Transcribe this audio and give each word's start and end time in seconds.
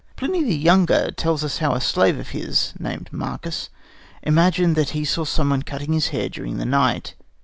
Pliny 0.15 0.43
the 0.43 0.57
Younger 0.57 1.11
tells 1.11 1.43
us 1.43 1.59
how 1.59 1.75
a 1.75 1.79
slave 1.79 2.17
of 2.17 2.29
his, 2.29 2.73
named 2.79 3.07
Marcus, 3.13 3.69
imagined 4.23 4.75
that 4.75 4.89
he 4.97 5.05
saw 5.05 5.25
someone 5.25 5.61
cutting 5.61 5.93
his 5.93 6.07
hair 6.07 6.27
during 6.27 6.57
the 6.57 6.65
night. 6.65 7.13